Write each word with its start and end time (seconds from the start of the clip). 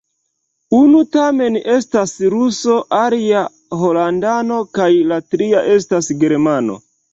Unu 0.77 1.01
tamen 1.15 1.59
estas 1.73 2.13
ruso, 2.35 2.79
alia 3.01 3.45
holandano 3.83 4.59
kaj 4.81 4.91
la 5.13 5.23
tria 5.37 5.65
estas 5.79 6.13
germano. 6.27 6.83